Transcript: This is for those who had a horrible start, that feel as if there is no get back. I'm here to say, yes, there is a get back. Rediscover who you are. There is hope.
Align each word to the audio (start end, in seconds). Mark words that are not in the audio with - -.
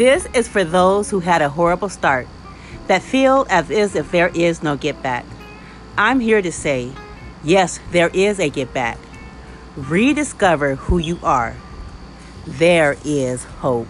This 0.00 0.26
is 0.32 0.48
for 0.48 0.64
those 0.64 1.10
who 1.10 1.20
had 1.20 1.42
a 1.42 1.50
horrible 1.50 1.90
start, 1.90 2.26
that 2.86 3.02
feel 3.02 3.46
as 3.50 3.70
if 3.70 4.10
there 4.10 4.28
is 4.28 4.62
no 4.62 4.74
get 4.74 5.02
back. 5.02 5.26
I'm 5.98 6.20
here 6.20 6.40
to 6.40 6.50
say, 6.50 6.92
yes, 7.44 7.78
there 7.90 8.08
is 8.14 8.40
a 8.40 8.48
get 8.48 8.72
back. 8.72 8.96
Rediscover 9.76 10.76
who 10.76 10.96
you 10.96 11.18
are. 11.22 11.54
There 12.46 12.96
is 13.04 13.44
hope. 13.44 13.88